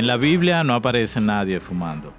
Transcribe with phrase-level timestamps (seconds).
[0.00, 2.14] En la Biblia no aparece nadie fumando.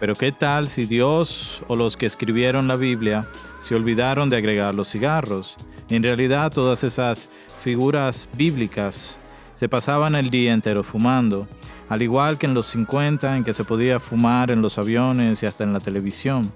[0.00, 3.28] Pero ¿qué tal si Dios o los que escribieron la Biblia
[3.60, 5.54] se olvidaron de agregar los cigarros?
[5.88, 7.28] En realidad todas esas
[7.60, 9.20] figuras bíblicas
[9.54, 11.46] se pasaban el día entero fumando,
[11.88, 15.46] al igual que en los 50 en que se podía fumar en los aviones y
[15.46, 16.52] hasta en la televisión.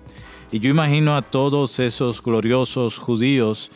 [0.50, 3.70] Y yo imagino a todos esos gloriosos judíos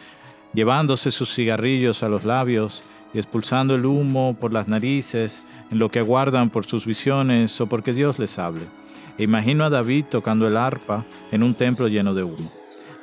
[0.53, 2.83] llevándose sus cigarrillos a los labios
[3.15, 7.93] y expulsando el humo por las narices lo que aguardan por sus visiones o porque
[7.93, 8.65] Dios les hable.
[9.19, 12.51] E imagino a David tocando el arpa en un templo lleno de humo.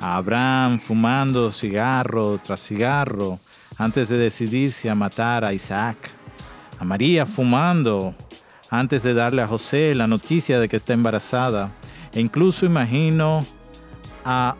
[0.00, 3.38] A Abraham fumando cigarro tras cigarro
[3.78, 5.96] antes de decidirse a matar a Isaac.
[6.78, 8.14] A María fumando
[8.68, 11.70] antes de darle a José la noticia de que está embarazada.
[12.12, 13.44] E incluso imagino
[14.24, 14.56] a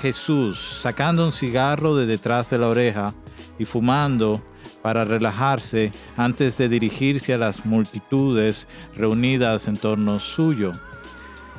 [0.00, 3.12] Jesús sacando un cigarro de detrás de la oreja
[3.58, 4.42] y fumando
[4.82, 10.72] para relajarse antes de dirigirse a las multitudes reunidas en torno suyo.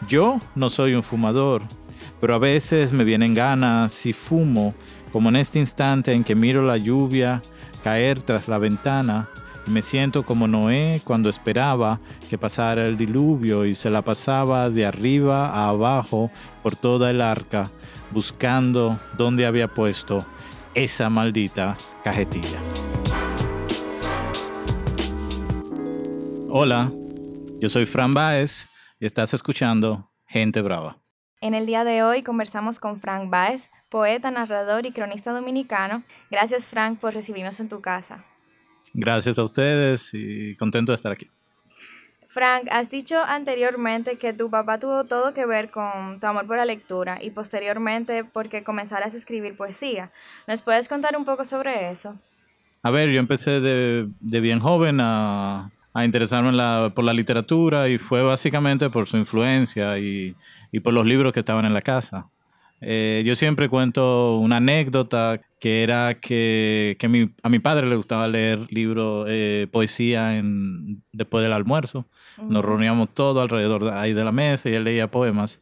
[0.08, 1.62] Yo no soy un fumador,
[2.22, 4.74] pero a veces me vienen ganas y fumo,
[5.12, 7.42] como en este instante en que miro la lluvia
[7.84, 9.30] caer tras la ventana
[9.68, 14.70] y me siento como Noé cuando esperaba que pasara el diluvio y se la pasaba
[14.70, 16.32] de arriba a abajo
[16.64, 17.70] por toda el arca,
[18.12, 20.26] buscando dónde había puesto
[20.74, 22.60] esa maldita cajetilla.
[26.52, 26.92] Hola,
[27.60, 28.68] yo soy Fran Baez
[29.00, 30.98] y estás escuchando Gente Brava.
[31.42, 36.02] En el día de hoy conversamos con Frank Baez, poeta, narrador y cronista dominicano.
[36.32, 38.26] Gracias Frank por recibirnos en tu casa.
[38.96, 41.30] Gracias a ustedes y contento de estar aquí.
[42.26, 46.58] Frank, has dicho anteriormente que tu papá tuvo todo que ver con tu amor por
[46.58, 50.12] la lectura y posteriormente porque comenzaras a escribir poesía.
[50.48, 52.18] ¿Nos puedes contar un poco sobre eso?
[52.82, 56.52] A ver, yo empecé de, de bien joven a, a interesarme
[56.92, 60.36] por la literatura y fue básicamente por su influencia y,
[60.84, 62.28] por los libros que estaban en la casa.
[62.82, 66.98] Eh, yo siempre cuento una anécdota que era que,
[67.44, 72.06] a mi padre le gustaba leer libros, eh, poesía en, después del almuerzo.
[72.42, 75.60] Nos reuníamos todos alrededor de, ahí de la mesa y él leía poemas.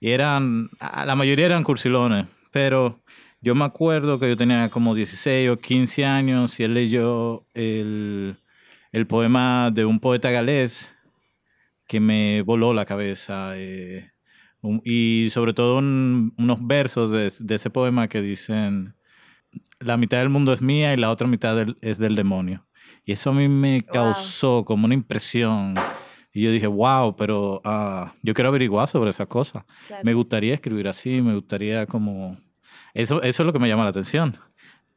[0.00, 2.98] Y eran, la mayoría eran cursilones, pero
[3.42, 8.36] yo me acuerdo que yo tenía como 16 o 15 años y él leyó el
[8.92, 10.94] el poema de un poeta galés
[11.86, 13.52] que me voló la cabeza.
[13.56, 14.10] Eh,
[14.84, 18.94] y sobre todo unos versos de, ese poema que dicen,
[19.78, 22.66] la mitad del mundo es mía y la otra mitad es del demonio.
[23.04, 25.74] Y eso a mí me causó como una impresión.
[26.32, 29.64] Y yo dije, wow, pero ah, yo quiero averiguar sobre esa cosa.
[30.04, 32.38] Me gustaría escribir así, me gustaría como...
[32.94, 34.36] Eso, eso es lo que me llama la atención.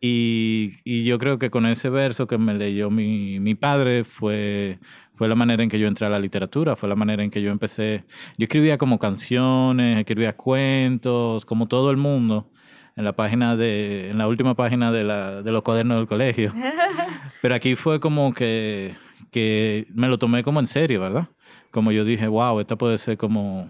[0.06, 4.78] Y, y, yo creo que con ese verso que me leyó mi, mi, padre fue,
[5.16, 7.42] fue la manera en que yo entré a la literatura, fue la manera en que
[7.42, 8.04] yo empecé.
[8.38, 12.52] Yo escribía como canciones, escribía cuentos, como todo el mundo,
[12.98, 16.54] en la página de, en la última página de, la, de los cuadernos del colegio.
[17.42, 18.98] Pero aquí fue como que,
[19.32, 21.30] que me lo tomé como en serio, ¿verdad?
[21.72, 23.70] Como yo dije, wow, esta puede ser como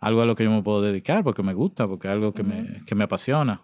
[0.00, 2.42] algo a lo que yo me puedo dedicar porque me gusta, porque es algo que,
[2.42, 3.62] me, que me apasiona.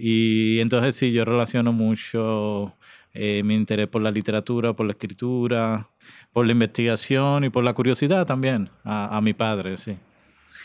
[0.00, 2.72] Y entonces sí, yo relaciono mucho
[3.12, 5.88] eh, mi interés por la literatura, por la escritura,
[6.32, 9.98] por la investigación y por la curiosidad también a, a mi padre, sí.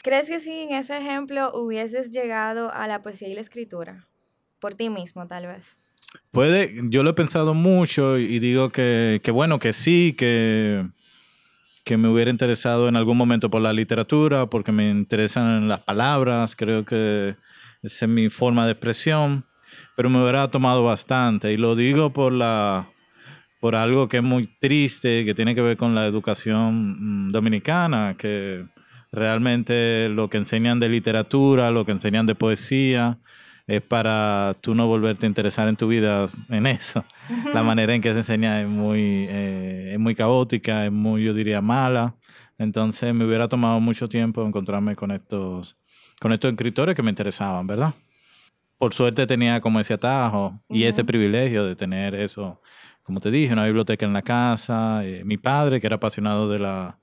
[0.03, 4.05] ¿Crees que si en ese ejemplo hubieses llegado a la poesía y la escritura?
[4.59, 5.77] Por ti mismo, tal vez.
[6.29, 10.85] Puede, yo lo he pensado mucho y digo que, que bueno, que sí, que,
[11.83, 16.55] que me hubiera interesado en algún momento por la literatura, porque me interesan las palabras,
[16.55, 17.35] creo que
[17.83, 19.43] esa es mi forma de expresión,
[19.95, 21.51] pero me hubiera tomado bastante.
[21.51, 22.89] Y lo digo por, la,
[23.59, 28.15] por algo que es muy triste, que tiene que ver con la educación mm, dominicana,
[28.17, 28.65] que
[29.11, 33.19] realmente lo que enseñan de literatura, lo que enseñan de poesía,
[33.67, 37.03] es para tú no volverte a interesar en tu vida en eso.
[37.53, 41.33] La manera en que se enseña es muy, eh, es muy caótica, es muy, yo
[41.33, 42.15] diría, mala.
[42.57, 45.77] Entonces me hubiera tomado mucho tiempo encontrarme con estos
[46.23, 47.93] con estos escritores que me interesaban, ¿verdad?
[48.77, 52.61] Por suerte tenía como ese atajo y ese privilegio de tener eso,
[53.03, 56.59] como te dije, una biblioteca en la casa, eh, mi padre que era apasionado de
[56.59, 56.97] la,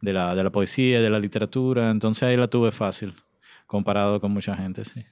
[0.00, 3.14] de la, de la poesía, de la literatura, entonces ahí la tuve fácil,
[3.66, 5.04] comparado con mucha gente, sí.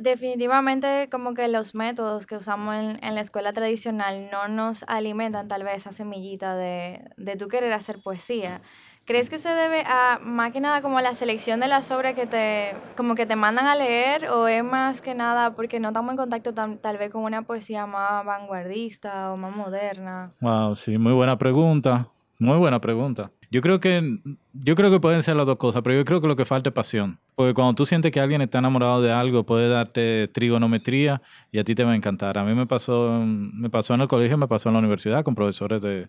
[0.00, 5.46] Definitivamente como que los métodos que usamos en, en, la escuela tradicional no nos alimentan
[5.46, 8.60] tal vez esa semillita de, de tú querer hacer poesía.
[9.06, 12.26] ¿Crees que se debe a más que nada como la selección de las obras que
[12.26, 16.10] te, como que te mandan a leer o es más que nada porque no estamos
[16.10, 20.32] en contacto tal vez con una poesía más vanguardista o más moderna?
[20.40, 22.08] Wow, sí, muy buena pregunta.
[22.40, 23.30] Muy buena pregunta.
[23.50, 24.18] Yo creo que
[24.52, 26.70] yo creo que pueden ser las dos cosas, pero yo creo que lo que falta
[26.70, 27.20] es pasión.
[27.36, 31.22] Porque cuando tú sientes que alguien está enamorado de algo, puede darte trigonometría
[31.52, 32.38] y a ti te va a encantar.
[32.38, 35.36] A mí me pasó, me pasó en el colegio, me pasó en la universidad con
[35.36, 36.08] profesores de,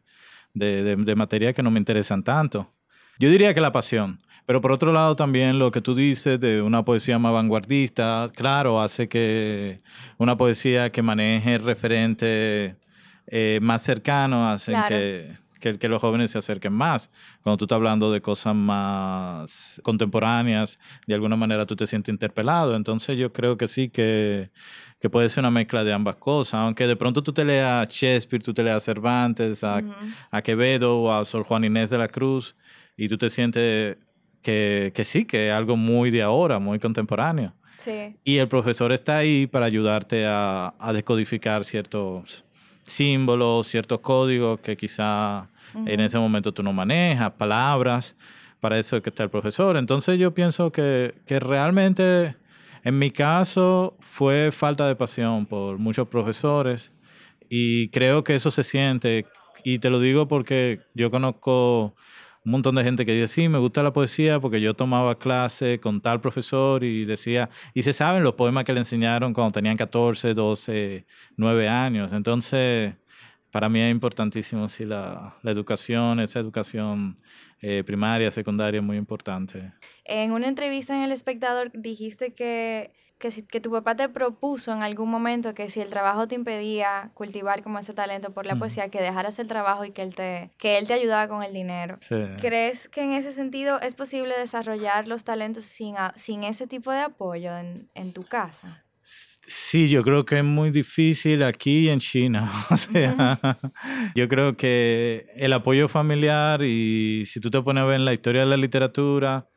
[0.54, 2.74] de, de, materia que no me interesan tanto.
[3.20, 4.20] Yo diría que la pasión.
[4.46, 8.80] Pero por otro lado también lo que tú dices de una poesía más vanguardista, claro,
[8.80, 9.82] hace que
[10.18, 12.78] una poesía que maneje el referente
[13.28, 17.10] eh, más cercano, hace que que, que, los jóvenes se acerquen más.
[17.42, 22.76] Cuando tú estás hablando de cosas más contemporáneas, de alguna manera tú te sientes interpelado.
[22.76, 24.52] Entonces yo creo que sí, que,
[25.00, 26.56] que puede ser una mezcla de ambas cosas.
[26.56, 29.82] Aunque de pronto tú te leas a Shakespeare, tú te leas a Cervantes, a,
[30.32, 32.56] a Quevedo o a Sor Juan Inés de la Cruz,
[32.98, 33.98] y tú te sientes
[34.42, 37.54] que, que sí, que es algo muy de ahora, muy contemporáneo.
[37.78, 38.16] Sí.
[38.24, 42.44] Y el profesor está ahí para ayudarte a, a descodificar ciertos
[42.86, 45.48] símbolos, ciertos códigos que quizá
[45.86, 48.16] en ese momento tú no manejas, palabras,
[48.60, 49.78] para eso es que está el profesor.
[49.78, 52.36] Entonces yo pienso que, que realmente
[52.84, 56.92] en mi caso fue falta de pasión por muchos profesores
[57.50, 59.26] y creo que eso se siente
[59.64, 61.96] y te lo digo porque yo conozco
[62.48, 65.82] un montón de gente que dice, sí, me gusta la poesía porque yo tomaba clase
[65.82, 69.76] con tal profesor y decía, y se saben los poemas que le enseñaron cuando tenían
[69.76, 71.06] 14, 12,
[71.36, 72.14] 9 años.
[72.14, 72.94] Entonces,
[73.52, 77.20] para mí es importantísimo, sí, la, la educación, esa educación
[77.60, 79.74] eh, primaria, secundaria, muy importante.
[80.06, 84.74] En una entrevista en El Espectador dijiste que que, si, que tu papá te propuso
[84.74, 88.56] en algún momento que si el trabajo te impedía cultivar como ese talento por la
[88.56, 91.54] poesía, que dejaras el trabajo y que él te, que él te ayudaba con el
[91.54, 92.00] dinero.
[92.40, 97.02] ¿Crees que en ese sentido es posible desarrollar los talentos sin, sin ese tipo de
[97.02, 98.84] apoyo en, en tu casa?
[99.10, 102.52] Sí, yo creo que es muy difícil aquí en China.
[102.70, 103.40] O sea,
[104.16, 108.14] yo creo que el apoyo familiar y si tú te pones a ver en la
[108.14, 109.48] historia de la literatura,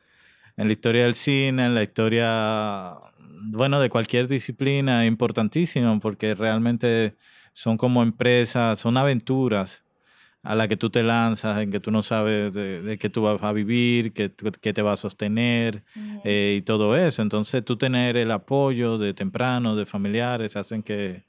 [0.55, 2.93] en la historia del cine, en la historia
[3.43, 7.15] bueno, de cualquier disciplina, importantísimo, porque realmente
[7.53, 9.83] son como empresas, son aventuras
[10.43, 13.41] a las que tú te lanzas, en que tú no sabes de, qué tú vas
[13.43, 15.83] a vivir, qué, te va a sostener
[16.23, 17.21] eh, y todo eso.
[17.21, 21.25] Entonces, tú tener el apoyo de temprano, de familiares, hacen que,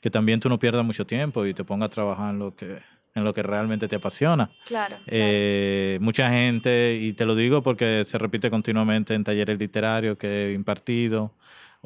[0.00, 2.78] que también tú no pierdas mucho tiempo y te pongas a trabajar en lo que,
[3.14, 4.48] en lo que realmente te apasiona.
[4.64, 4.96] Claro.
[5.06, 10.48] Eh, mucha gente, y te lo digo porque se repite continuamente en talleres literarios que
[10.48, 11.32] he impartido,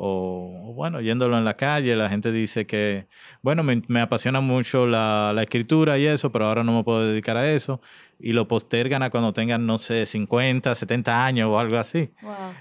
[0.00, 3.08] o, bueno, yéndolo en la calle, la gente dice que,
[3.42, 7.04] bueno, me, me apasiona mucho la, la, escritura y eso, pero ahora no me puedo
[7.04, 7.80] dedicar a eso.
[8.20, 12.10] Y lo postergan a cuando tengan, no sé, 50, 70 años o algo así.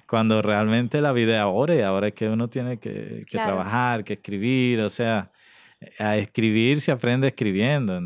[0.07, 4.03] Cuando realmente la vida es ahora y ahora es que uno tiene que, que trabajar,
[4.03, 5.31] que escribir, o sea,
[5.99, 7.99] a escribir se aprende escribiendo.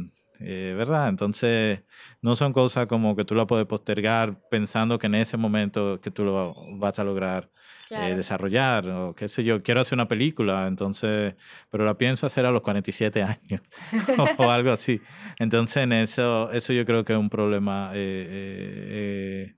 [0.43, 1.09] Eh, ¿verdad?
[1.09, 1.83] Entonces,
[2.21, 6.11] no son cosas como que tú la puedes postergar pensando que en ese momento que
[6.11, 7.49] tú lo vas a lograr
[7.89, 11.35] eh, desarrollar, o qué sé yo, quiero hacer una película, entonces,
[11.69, 13.61] pero la pienso hacer a los 47 años
[14.38, 15.01] o, algo así.
[15.39, 19.53] Entonces, en eso, eso yo creo que es un problema eh,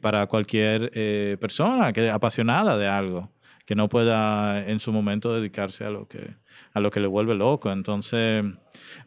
[0.00, 3.30] para cualquier persona que apasionada de algo
[3.68, 6.36] que no pueda en su momento dedicarse a lo que
[6.72, 7.70] a lo que le vuelve loco.
[7.70, 8.42] Entonces,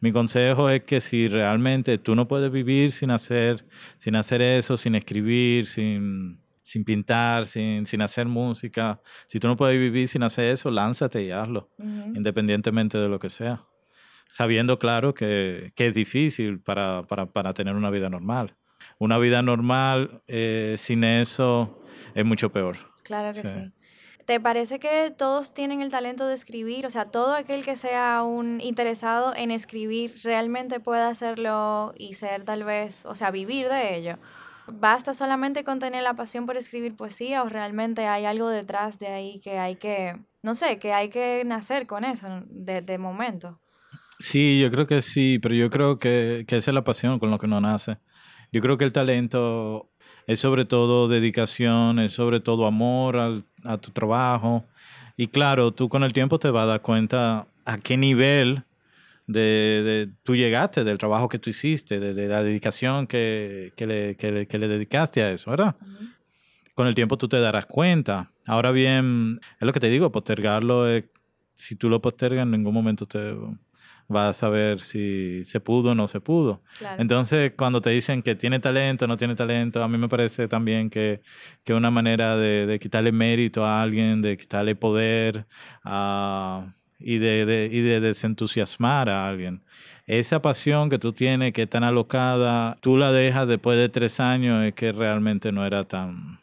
[0.02, 3.66] mi consejo es que si realmente tú no puedes vivir sin hacer
[3.98, 9.56] sin hacer eso, sin escribir, sin sin pintar, sin, sin hacer música, si tú no
[9.56, 11.72] puedes vivir sin hacer eso, lánzate y hazlo,
[12.14, 13.66] independientemente de lo que sea.
[14.30, 18.58] Sabiendo, claro, que, que es difícil para, para, para, tener una vida normal.
[19.00, 21.84] Una vida normal eh, sin eso
[22.14, 22.78] es mucho peor.
[23.04, 23.72] Claro que sí.
[24.26, 26.86] ¿Te parece que todos tienen el talento de escribir?
[26.86, 32.44] O sea, todo aquel que sea un interesado en escribir realmente puede hacerlo y ser
[32.44, 34.18] tal vez, o sea, vivir de ello.
[34.68, 39.08] ¿Basta solamente con tener la pasión por escribir poesía o realmente hay algo detrás de
[39.08, 43.60] ahí que hay que, no sé, que hay que nacer con eso de, de momento?
[44.20, 47.40] Sí, yo creo que sí, pero yo creo que, que es la pasión con lo
[47.40, 47.98] que uno nace.
[48.52, 49.91] Yo creo que el talento
[50.32, 54.66] es sobre todo dedicación, es sobre todo amor al, a tu trabajo.
[55.18, 58.64] Y claro, tú con el tiempo te vas a dar cuenta a qué nivel
[59.28, 59.42] de,
[59.84, 64.32] de tú llegaste, del trabajo que tú hiciste, de, la dedicación que, que, le, que,
[64.32, 65.76] le, que, le, dedicaste a eso, ¿verdad?
[66.76, 68.32] Con el tiempo tú te darás cuenta.
[68.48, 70.86] Ahora bien, es lo que te digo, postergarlo,
[71.56, 73.36] si tú lo postergas en ningún momento te
[74.12, 76.62] vas a saber si se pudo o no se pudo.
[76.98, 80.48] Entonces, cuando te dicen que tiene talento o no tiene talento, a mí me parece
[80.48, 81.22] también que,
[81.64, 85.48] que una manera de, de, quitarle mérito a alguien, de quitarle poder
[87.00, 89.64] y, de, de, y de desentusiasmar a alguien.
[90.06, 94.20] esa pasión que tú tienes, que es tan alocada, tú la dejas después de tres
[94.20, 96.40] años, es que realmente no era tan,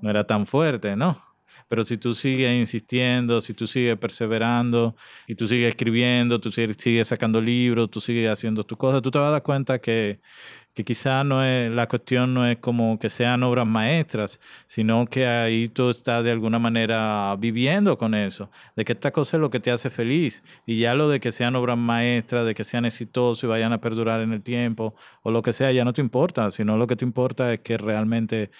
[0.00, 1.31] no era tan fuerte, ¿no?
[1.72, 4.94] Pero si tú sigues insistiendo, si tú sigues perseverando
[5.26, 9.18] y tú sigues escribiendo, tú sigues sacando libros, tú sigues haciendo tus cosas, tú te
[9.18, 10.20] vas a dar cuenta que,
[10.74, 15.26] que quizás no es, la cuestión no es como que sean obras maestras, sino que
[15.26, 19.48] ahí tú estás de alguna manera viviendo con eso, de que esta cosa es lo
[19.48, 20.42] que te hace feliz.
[20.66, 23.80] Y ya lo de que sean obras maestras, de que sean exitosos y vayan a
[23.80, 26.96] perdurar en el tiempo, o lo que sea, ya no te importa, sino lo que
[26.96, 28.50] te importa es que realmente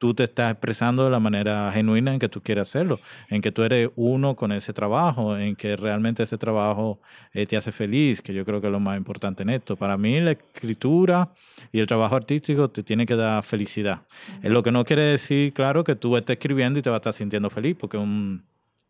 [0.00, 3.52] tú te estás expresando de la manera genuina en que tú quieres hacerlo, en que
[3.52, 7.02] tú eres uno con ese trabajo, en que realmente ese trabajo
[7.34, 9.76] eh, te hace feliz, que yo creo que es lo más importante en esto.
[9.76, 11.28] Para mí la escritura
[11.70, 14.00] y el trabajo artístico te tiene que dar felicidad.
[14.42, 17.00] Es lo que no quiere decir, claro, que tú estés escribiendo y te vas a
[17.00, 18.42] estar sintiendo feliz, porque un,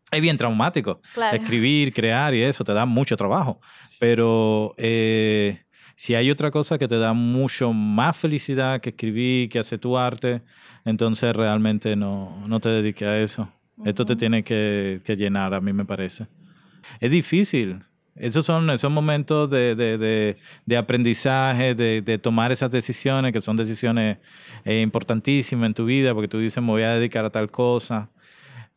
[0.09, 1.01] es bien traumático.
[1.33, 3.59] Escribir, crear y eso te da mucho trabajo.
[3.99, 4.73] Pero...
[4.77, 5.59] Eh,
[5.95, 9.97] si hay otra cosa que te da mucho más felicidad que escribir, que hacer tu
[9.97, 10.41] arte,
[10.85, 13.49] entonces realmente no, no te dediques a eso.
[13.85, 16.27] Esto te tiene que, que, llenar, a mí me parece.
[16.99, 17.79] Es difícil.
[18.15, 23.57] Esos son esos momentos de, de, de, de aprendizaje, de, tomar esas decisiones, que son
[23.57, 24.17] decisiones
[24.65, 28.10] eh, importantísimas en tu vida, porque tú dices, me voy a dedicar a tal cosa.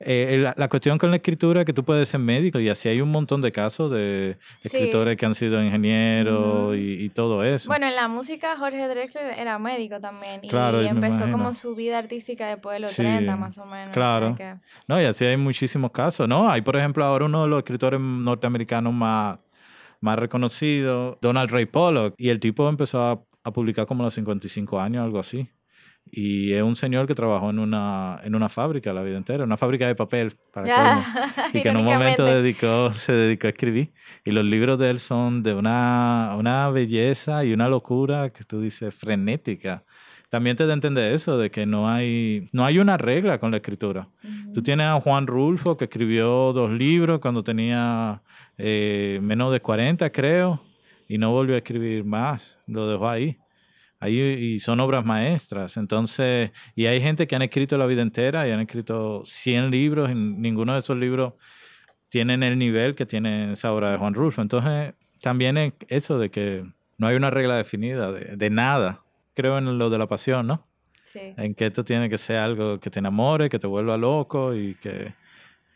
[0.07, 3.01] Eh, la, cuestión con la escritura es que tú puedes ser médico y así hay
[3.01, 7.69] un montón de casos de escritores que han sido ingenieros y, todo eso.
[7.69, 12.47] Bueno, en la música Jorge Drexler era médico también y empezó como su vida artística
[12.49, 13.91] después de los 30 más o menos.
[13.91, 14.37] Claro.
[14.87, 16.51] No, y así hay muchísimos casos, ¿no?
[16.51, 19.39] Hay, por ejemplo, ahora uno de los escritores norteamericanos más,
[20.01, 24.15] más reconocidos, Donald Ray Pollock, y el tipo empezó a, a publicar como a los
[24.15, 25.49] 55 años, algo así.
[26.11, 29.57] Y es un señor que trabajó en una, en una fábrica la vida entera, una
[29.57, 31.03] fábrica de papel, para
[31.53, 33.93] y que en un momento dedicó, se dedicó a escribir.
[34.25, 38.61] Y los libros de él son de una, una belleza y una locura que tú
[38.61, 39.85] dices frenética.
[40.29, 43.59] También te a entender eso, de que no hay, no hay una regla con la
[43.59, 44.09] escritura.
[44.53, 48.23] Tú tienes a Juan Rulfo, que escribió dos libros cuando tenía
[48.59, 50.61] eh, menos de 40, creo,
[51.09, 53.39] y no volvió a escribir más, lo dejó ahí
[54.01, 55.77] y son obras maestras.
[55.77, 60.11] Entonces, y hay gente que han escrito la vida entera y han escrito 100 libros
[60.11, 61.35] y ninguno de esos libros
[62.09, 64.43] tienen el nivel que tiene esa obra de Juan Rulfo.
[64.43, 66.65] Entonces, también es eso de que
[66.99, 69.03] no hay una regla definida de, de nada.
[69.35, 70.67] Creo en lo de la pasión, ¿no?
[71.05, 71.35] Sí.
[71.37, 74.75] En que esto tiene que ser algo que te enamore, que te vuelva loco y
[74.77, 75.15] que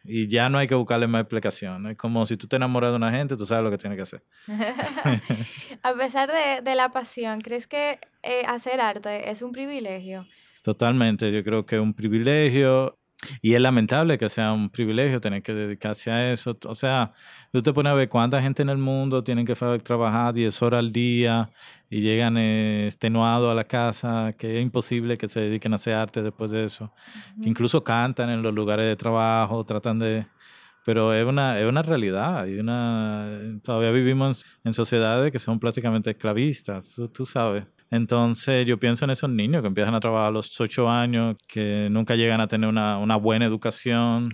[0.05, 1.87] y ya no hay que buscarle más explicación.
[1.89, 4.03] Es como si tú te enamoras de una gente, tú sabes lo que tienes que
[4.03, 4.23] hacer.
[5.83, 10.27] a pesar de, de, la pasión, ¿crees que eh, hacer arte es un privilegio?
[10.63, 12.98] Totalmente, yo creo que es un privilegio.
[13.43, 16.57] Y es lamentable que sea un privilegio tener que dedicarse a eso.
[16.67, 17.13] O sea,
[17.53, 20.79] tú te pones a ver cuánta gente en el mundo tiene que trabajar 10 horas
[20.79, 21.49] al día
[21.91, 25.95] y llegan eh, extenuados a la casa, que es imposible que se dediquen a hacer
[25.95, 26.93] arte después de eso.
[27.43, 30.27] Que incluso cantan en los lugares de trabajo, tratan de...
[30.85, 32.41] Pero es una, es una realidad.
[32.41, 33.29] Hay una,
[33.63, 37.65] todavía vivimos en sociedades que son prácticamente esclavistas, tú, sabes.
[37.91, 41.89] Entonces yo pienso en esos niños que empiezan a trabajar a los ocho años, que
[41.91, 44.25] nunca llegan a tener una, una buena educación,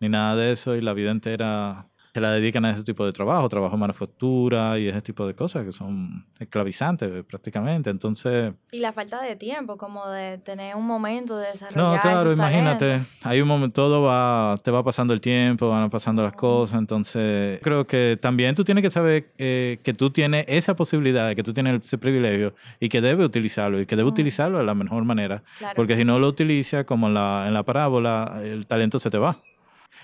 [0.00, 3.12] ni nada de eso, y la vida entera se la dedican a ese tipo de
[3.12, 7.90] trabajo, trabajo en manufactura y ese tipo de cosas que son esclavizantes eh, prácticamente.
[7.90, 8.54] Entonces...
[8.70, 11.94] Y la falta de tiempo, como de tener un momento de desarrollar.
[11.96, 16.22] No, claro, imagínate, hay un momento, todo va, te va pasando el tiempo, van pasando
[16.22, 20.76] las cosas, entonces creo que también tú tienes que saber eh, que tú tienes esa
[20.76, 24.64] posibilidad, que tú tienes ese privilegio y que debes utilizarlo y que debes utilizarlo de
[24.64, 25.42] la mejor manera,
[25.74, 29.18] porque si no lo utilizas como en la, en la parábola, el talento se te
[29.18, 29.40] va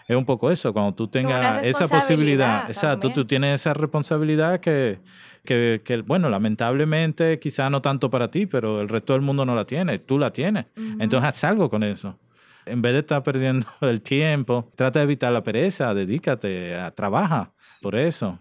[0.06, 4.98] es un poco eso, cuando tú tengas esa posibilidad, exacto, tú tienes esa responsabilidad que,
[5.44, 9.54] que, que, bueno, lamentablemente quizá no tanto para ti, pero el resto del mundo no
[9.54, 10.66] la tiene, tú la tienes.
[10.98, 12.18] Entonces haz algo con eso.
[12.66, 17.52] En vez de estar perdiendo el tiempo, trata de evitar la pereza, dedícate, a, trabaja
[17.80, 18.38] por eso.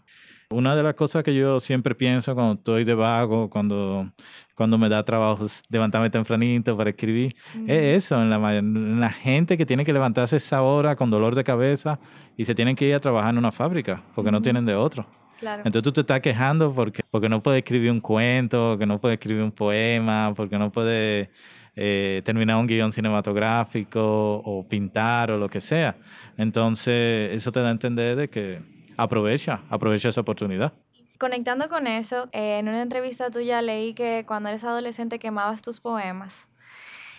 [0.52, 4.12] Una de las cosas que yo siempre pienso cuando estoy de vago, cuando,
[4.56, 7.36] cuando me da trabajo levantarme tempranito para escribir,
[7.68, 11.36] es eso, en la, en la, gente que tiene que levantarse esa hora con dolor
[11.36, 12.00] de cabeza
[12.36, 15.06] y se tienen que ir a trabajar en una fábrica porque no tienen de otro.
[15.40, 15.62] Claro.
[15.66, 19.20] Entonces tú te estás quejando porque, porque no puedes escribir un cuento, que no puedes
[19.20, 21.30] escribir un poema, porque no puedes
[21.76, 25.96] eh, terminar un guion cinematográfico o pintar o lo que sea.
[26.38, 30.74] Entonces eso te da a entender de que aprovecha, aprovecha esa oportunidad.
[31.18, 35.80] Conectando con eso, eh, en una entrevista tuya leí que cuando eres adolescente quemabas tus
[35.80, 36.48] poemas.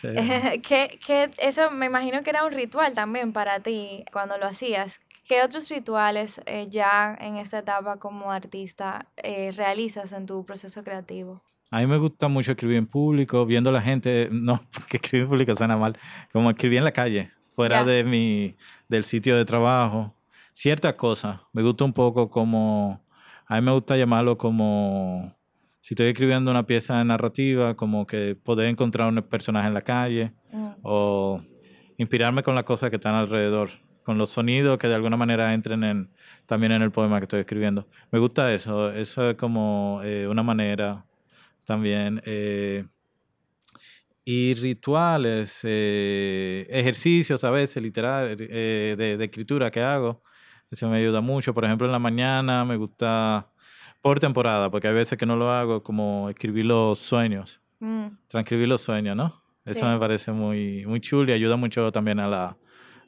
[0.01, 5.01] que, que, eso me imagino que era un ritual también para ti cuando lo hacías.
[5.29, 10.83] ¿Qué otros rituales eh, ya en esta etapa como artista eh, realizas en tu proceso
[10.83, 11.43] creativo?
[11.71, 15.25] A mí me gusta mucho escribir en público, viendo a la gente, no, porque escribir
[15.25, 15.99] en público suena mal,
[16.33, 18.57] como escribir en la calle, fuera de mi,
[18.89, 20.15] del sitio de trabajo.
[20.63, 23.03] Ciertas cosas, me gusta un poco como,
[23.47, 25.35] a mí me gusta llamarlo como,
[25.81, 30.35] si estoy escribiendo una pieza narrativa, como que poder encontrar un personaje en la calle
[30.53, 30.73] mm.
[30.83, 31.41] o
[31.97, 33.71] inspirarme con las cosas que están alrededor,
[34.03, 36.11] con los sonidos que de alguna manera entren en,
[36.45, 37.89] también en el poema que estoy escribiendo.
[38.11, 41.07] Me gusta eso, eso es como eh, una manera
[41.65, 42.21] también.
[42.27, 42.85] Eh,
[44.27, 50.23] y rituales, eh, ejercicios a veces, literal, eh, de, escritura que hago.
[50.71, 51.53] Eso me ayuda mucho.
[51.53, 53.49] Por ejemplo, en la mañana me gusta
[54.03, 58.07] por temporada, porque hay veces que no lo hago, como escribir los sueños, mm.
[58.29, 59.43] transcribir los sueños, ¿no?
[59.65, 62.57] Eso me parece muy, muy chulo y ayuda mucho también a la,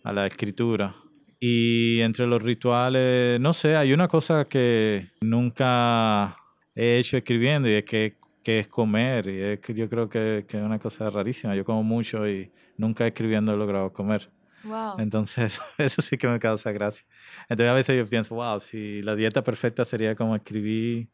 [0.04, 0.94] a la escritura.
[1.40, 6.36] Y entre los rituales, no sé, hay una cosa que nunca
[6.74, 9.28] he hecho escribiendo y es que que es comer.
[9.28, 11.54] Y es que yo creo que, que, es una cosa rarísima.
[11.54, 14.30] Yo como mucho y nunca escribiendo he logrado comer.
[14.64, 14.98] Wow.
[14.98, 17.06] Entonces, eso sí que me causa gracia.
[17.48, 21.08] Entonces, a veces yo pienso, wow, si la dieta perfecta sería como escribir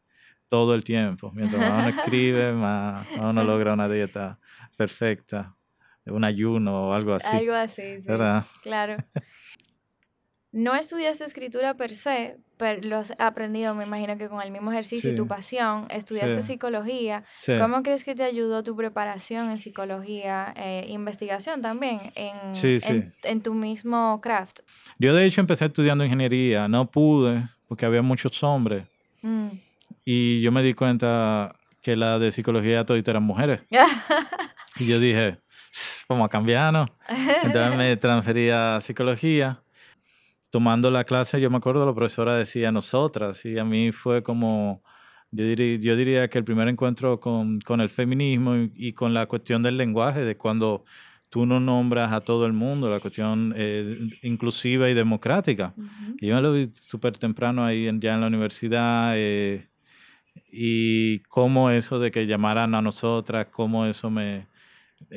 [0.47, 1.31] todo el tiempo.
[1.33, 4.39] Mientras más uno escribe, más uno logra una dieta
[4.77, 5.55] perfecta.
[6.05, 7.37] Un ayuno o algo así.
[7.37, 8.07] Algo así, sí.
[8.07, 8.43] ¿verdad?
[8.63, 8.97] Claro.
[10.51, 14.71] No estudiaste escritura per se, pero lo has aprendido, me imagino que con el mismo
[14.71, 15.85] ejercicio y tu pasión.
[15.91, 17.23] Estudiaste psicología.
[17.59, 22.35] ¿Cómo crees que te ayudó tu preparación en psicología, eh, investigación también, en,
[23.23, 24.61] en, tu mismo craft?
[24.97, 28.87] Yo de hecho empecé estudiando ingeniería, no pude porque había muchos hombres.
[29.21, 29.49] Mm.
[30.03, 33.61] Y yo me di cuenta que la de psicología todas eran mujeres.
[34.79, 35.37] y yo dije,
[36.09, 36.89] vamos a cambiarnos.
[37.43, 39.61] Entonces me transferí a psicología
[40.51, 44.83] tomando la clase, yo me acuerdo, la profesora decía nosotras, y a mí fue como,
[45.31, 49.27] yo diría, yo diría que el primer encuentro con, con el feminismo y, con la
[49.27, 50.83] cuestión del lenguaje, de cuando
[51.29, 55.73] tú no nombras a todo el mundo, la cuestión eh, inclusiva y democrática.
[56.19, 59.13] y yo me lo vi súper temprano ahí ya en la universidad.
[59.15, 59.69] Eh,
[60.51, 64.47] y cómo eso de que llamaran a nosotras, cómo eso me,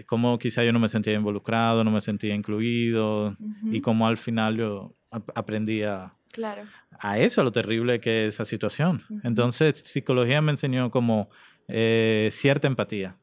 [0.07, 4.57] cómo quizá yo no me sentía involucrado, no me sentía incluido, y cómo al final
[4.57, 4.95] yo
[5.35, 6.63] aprendí a, claro.
[6.99, 9.03] a eso, a lo terrible que es esa situación.
[9.23, 11.29] Entonces, psicología me enseñó como
[11.69, 13.17] eh, cierta empatía,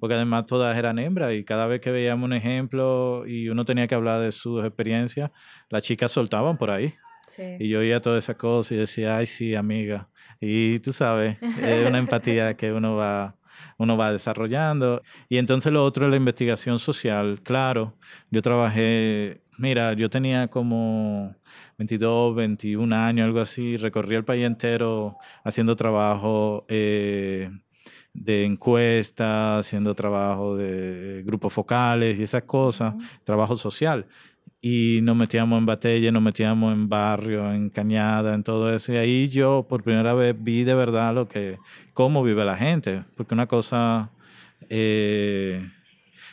[0.00, 3.86] porque además todas eran hembras y cada vez que veíamos un ejemplo y uno tenía
[3.86, 5.30] que hablar de sus experiencias,
[5.68, 6.94] las chicas soltaban por ahí.
[7.58, 10.10] Y yo oía todas esas cosas y decía, ay, sí, amiga.
[10.40, 13.36] Y tú sabes, es una empatía que uno va
[13.78, 15.02] uno va desarrollando.
[15.28, 17.40] Y entonces lo otro es la investigación social.
[17.42, 17.96] Claro,
[18.30, 21.34] yo trabajé, mira, yo tenía como
[21.78, 26.64] 22, 21 años, algo así, recorrí el país entero haciendo trabajo.
[26.68, 27.50] Eh,
[28.14, 32.94] de encuestas, haciendo trabajo de grupos focales y esas cosas,
[33.24, 34.06] trabajo social
[34.64, 38.92] y nos metíamos en batalla, nos metíamos en barrio, en cañada, en todo eso.
[38.92, 41.58] Y ahí yo por primera vez vi de verdad lo que,
[41.92, 43.02] cómo vive la gente.
[43.16, 44.12] Porque una cosa
[44.70, 45.68] eh,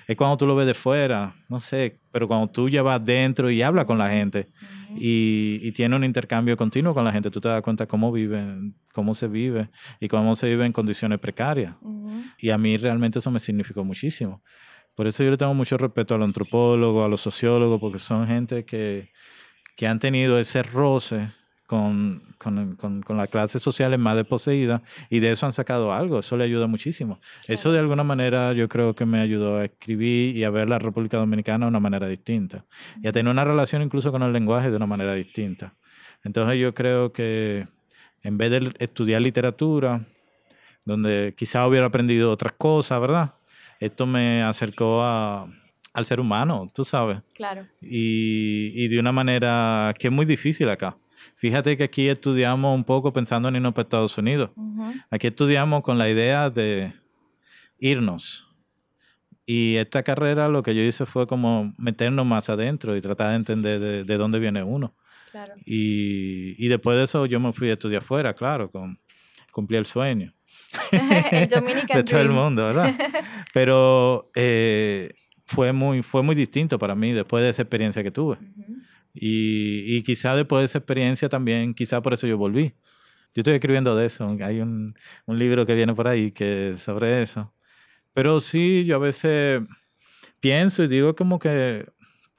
[0.07, 3.49] es cuando tú lo ves de fuera, no sé, pero cuando tú ya vas dentro
[3.49, 4.47] y hablas con la gente
[4.95, 8.75] y, y tienes un intercambio continuo con la gente, tú te das cuenta cómo viven,
[8.93, 11.73] cómo se vive y cómo se vive en condiciones precarias.
[12.37, 14.43] Y a mí realmente eso me significó muchísimo.
[14.99, 18.27] Por eso yo le tengo mucho respeto a los antropólogos, a los sociólogos, porque son
[18.27, 19.13] gente que,
[19.77, 21.29] que han tenido ese roce
[21.67, 26.19] con, con, con, con las clases sociales más desposeídas y de eso han sacado algo.
[26.19, 27.17] Eso le ayuda muchísimo.
[27.47, 30.79] Eso de alguna manera yo creo que me ayudó a escribir y a ver la
[30.79, 32.65] República Dominicana de una manera distinta
[33.01, 35.75] y a tener una relación incluso con el lenguaje de una manera distinta.
[36.25, 37.69] Entonces yo creo que
[38.21, 40.05] en vez de estudiar literatura,
[40.83, 43.38] donde quizá hubiera aprendido otras cosas, ¿verdad?
[43.79, 45.47] Esto me acercó a,
[45.93, 47.21] al ser humano, tú sabes.
[47.33, 47.65] Claro.
[47.81, 50.97] Y, y, de una manera que es muy difícil acá.
[51.35, 54.51] Fíjate que aquí estudiamos un poco pensando en irnos para Estados Unidos.
[55.09, 56.93] Aquí estudiamos con la idea de
[57.79, 58.47] irnos.
[59.45, 63.35] Y esta carrera lo que yo hice fue como meternos más adentro y tratar de
[63.37, 64.93] entender de, de dónde viene uno.
[65.31, 65.53] Claro.
[65.65, 68.99] Y, y, después de eso yo me fui a estudiar afuera, claro, con,
[69.51, 70.31] cumplí el sueño.
[70.91, 72.95] el de todo el mundo, ¿verdad?
[73.53, 75.13] Pero eh,
[75.47, 78.37] fue, muy, fue muy distinto para mí después de esa experiencia que tuve.
[79.13, 82.71] y, y, quizá después de esa experiencia también, quizá por eso yo volví.
[83.35, 84.35] Yo estoy escribiendo de eso.
[84.41, 87.53] Hay un, un libro que viene por ahí que sobre eso.
[88.13, 89.61] Pero sí, yo a veces
[90.41, 91.85] pienso y digo como que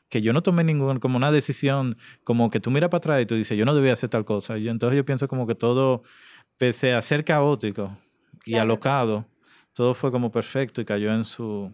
[0.08, 3.26] que yo no tomé ningún, como una decisión, como que tú miras para atrás y
[3.26, 4.58] tú dices, yo no debía hacer tal cosa.
[4.58, 6.02] Y entonces yo pienso como que todo,
[6.58, 7.96] pese a ser caótico
[8.44, 9.26] y alocado,
[9.72, 11.72] todo fue como perfecto y cayó en su,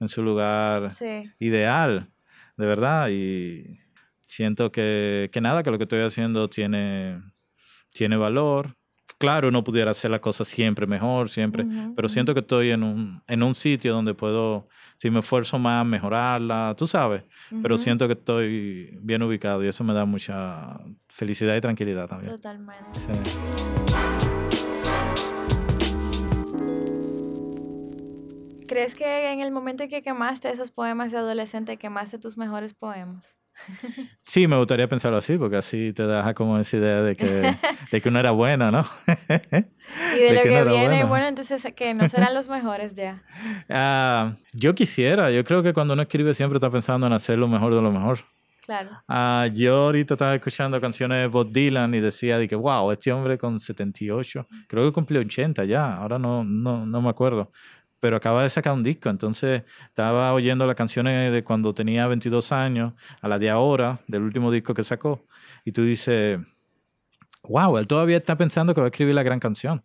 [0.00, 0.88] en su lugar
[1.38, 2.10] ideal,
[2.56, 3.08] de verdad.
[3.10, 3.78] Y
[4.26, 7.18] siento que, que nada, que lo que estoy haciendo tiene,
[7.92, 8.76] tiene valor
[9.22, 13.20] claro, no pudiera hacer la cosa siempre mejor, siempre, pero siento que estoy en un,
[13.28, 17.22] en un sitio donde puedo, si me esfuerzo más, mejorarla, tú sabes,
[17.62, 20.76] pero siento que estoy bien ubicado y eso me da mucha
[21.08, 22.34] felicidad y tranquilidad también.
[22.34, 23.00] Totalmente.
[28.72, 32.72] ¿Crees que en el momento en que quemaste esos poemas de adolescente, quemaste tus mejores
[32.72, 33.36] poemas?
[34.22, 37.54] Sí, me gustaría pensarlo así, porque así te deja como esa idea de que,
[37.92, 38.86] de que uno era buena, ¿no?
[40.16, 41.26] y de, lo que, viene, bueno.
[41.26, 43.22] entonces que no serán los mejores ya.
[43.68, 47.48] Ah, yo quisiera, yo creo que cuando uno escribe siempre está pensando en hacer lo
[47.48, 48.20] mejor de lo mejor.
[48.64, 48.90] Claro.
[49.06, 53.12] Ah, yo ahorita estaba escuchando canciones de Bob Dylan y decía de que, wow, este
[53.12, 57.50] hombre con 78, creo que cumplió 80 ya, ahora no, no, no me acuerdo
[58.02, 62.50] pero acaba de sacar un disco, entonces estaba oyendo las canciones de cuando tenía 22
[62.50, 65.24] años a la de ahora, del último disco que sacó,
[65.64, 66.40] y tú dices,
[67.44, 69.84] wow, él todavía está pensando que va a escribir la gran canción.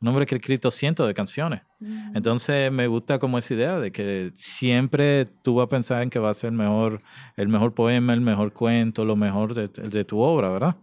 [0.00, 1.62] Un hombre que ha escrito cientos de canciones.
[1.78, 2.16] Mm.
[2.16, 6.18] Entonces me gusta como esa idea de que siempre tú vas a pensar en que
[6.18, 6.98] va a ser el mejor,
[7.36, 10.74] el mejor poema, el mejor cuento, lo mejor de, de tu obra, ¿verdad?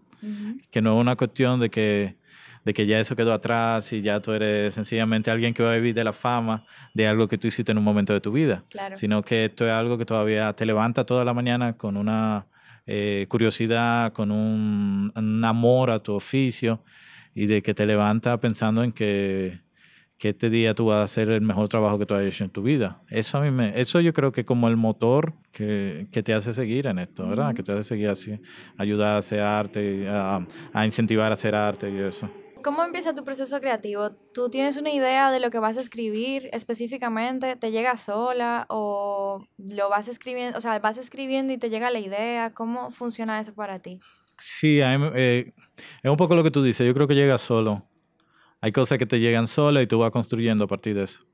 [0.71, 2.15] Que no es una cuestión de que
[2.63, 5.75] de que ya eso quedó atrás y ya tú eres sencillamente alguien que va a
[5.75, 8.63] vivir de la fama de algo que tú hiciste en un momento de tu vida,
[8.93, 12.45] sino que esto es algo que todavía te levanta toda la mañana con una
[12.85, 15.11] eh, curiosidad, con un,
[15.43, 16.83] amor a tu oficio
[17.33, 19.61] y de que te levanta pensando en que,
[20.17, 22.51] que este día tú vas a hacer el mejor trabajo que tú has hecho en
[22.51, 23.01] tu vida.
[23.09, 26.53] Eso a mí me, eso yo creo que como el motor que, que te hace
[26.53, 27.55] seguir en esto, ¿verdad?
[27.55, 28.39] Que te hace seguir así,
[28.77, 32.29] ayudar a hacer arte, a, a incentivar a hacer arte y eso.
[32.63, 34.11] ¿Cómo empieza tu proceso creativo?
[34.33, 37.55] ¿Tú tienes una idea de lo que vas a escribir específicamente?
[37.55, 41.99] ¿Te llega sola o lo vas escribiendo, o sea, vas escribiendo y te llega la
[41.99, 42.53] idea?
[42.53, 43.99] ¿Cómo funciona eso para ti?
[44.37, 45.53] Sí, eh,
[46.01, 46.85] es un poco lo que tú dices.
[46.85, 47.87] Yo creo que llega solo.
[48.63, 51.25] Hay cosas que te llegan solas y tú vas construyendo a partir de eso.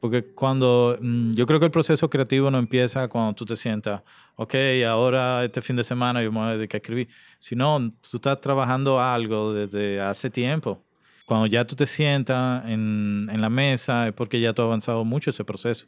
[0.00, 4.02] Porque cuando, mm, yo creo que el proceso creativo no empieza cuando tú te sientas,
[4.36, 4.54] ok,
[4.88, 7.08] ahora este fin de semana yo me voy a dedicar a escribir.
[7.38, 10.82] Sino, tú estás trabajando algo desde hace tiempo.
[11.26, 15.04] Cuando ya tú te sientas en, en la mesa es porque ya tú has avanzado
[15.04, 15.86] mucho ese proceso.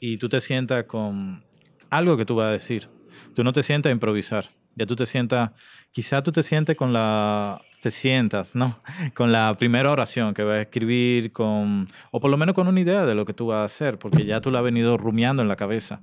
[0.00, 1.44] Y tú te sientas con
[1.90, 2.88] algo que tú vas a decir.
[3.34, 4.48] Tú no te sientas a improvisar.
[4.78, 5.50] Ya tú te sientas,
[5.90, 8.76] quizá tú te sientes con la te sientas, ¿no?
[9.14, 12.80] Con la primera oración que vas a escribir, con, o por lo menos con una
[12.80, 15.42] idea de lo que tú vas a hacer, porque ya tú la has venido rumiando
[15.42, 16.00] en la cabeza.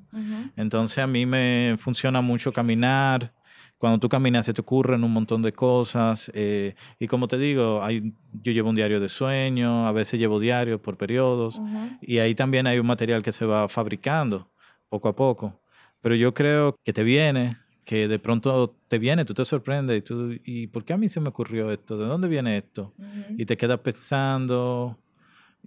[0.56, 3.34] Entonces a mí me funciona mucho caminar.
[3.78, 6.32] Cuando tú caminas se te ocurren un montón de cosas.
[6.34, 10.40] Eh, y como te digo, hay, yo llevo un diario de sueño, a veces llevo
[10.40, 11.60] diarios por periodos.
[12.02, 14.50] Y ahí también hay un material que se va fabricando
[14.88, 15.62] poco a poco.
[16.00, 17.52] Pero yo creo que te viene
[17.86, 21.08] que de pronto te viene, tú te sorprendes y tú, ¿y por qué a mí
[21.08, 21.98] se me ocurrió esto?
[21.98, 22.94] ¿De dónde viene esto?
[23.38, 24.98] Y te quedas pensando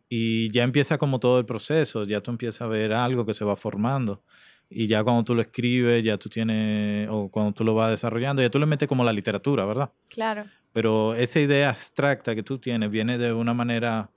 [0.09, 3.45] y ya empieza como todo el proceso, ya tú empiezas a ver algo que se
[3.45, 4.23] va formando
[4.69, 8.43] y ya cuando tú lo escribes, ya tú tienes, o cuando tú lo vas desarrollando,
[8.43, 9.91] ya tú le metes como la literatura, ¿verdad?
[10.09, 10.45] Claro.
[10.73, 14.11] Pero esa idea abstracta que tú tienes viene de una manera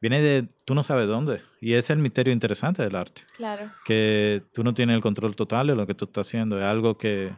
[0.00, 1.42] viene de tú no sabes dónde.
[1.60, 3.22] Y ese es el misterio interesante del arte.
[3.36, 3.70] Claro.
[3.84, 6.58] Que tú no tienes el control total de lo que tú estás haciendo.
[6.58, 7.32] Es algo que,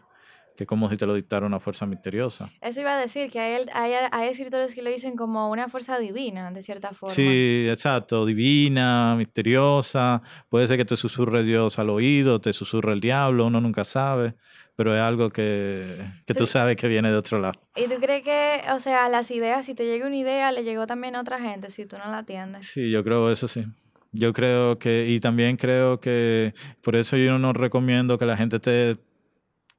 [0.60, 2.50] que como si te lo dictara una fuerza misteriosa.
[2.60, 5.98] Eso iba a decir, que hay, hay, hay, escritores que lo dicen como una fuerza
[5.98, 7.14] divina, de cierta forma.
[7.14, 10.20] Sí, exacto, divina, misteriosa,
[10.50, 14.34] puede ser que te susurre Dios al oído, te susurre el diablo, uno nunca sabe,
[14.76, 15.82] pero es algo que,
[16.26, 17.58] que tú sabes que viene de otro lado.
[17.74, 20.86] ¿Y tú crees que, o sea, las ideas, si te llega una idea, le llegó
[20.86, 22.66] también a otra gente si tú no la atiendes?
[22.66, 23.64] Sí, yo creo eso sí.
[24.12, 28.60] Yo creo que, y también creo que, por eso yo no recomiendo que la gente
[28.60, 28.98] te